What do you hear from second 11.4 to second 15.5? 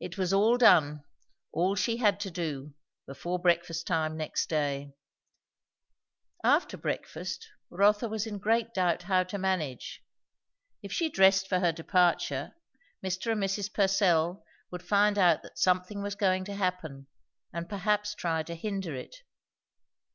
for her departure, Mr. and Mrs. Purcell would find out